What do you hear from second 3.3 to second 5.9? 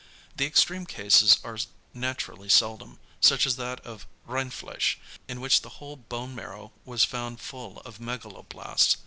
as that of Rindfleisch, in which the